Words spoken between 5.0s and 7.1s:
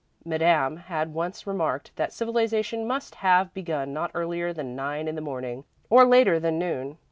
in the morning, or later than noon.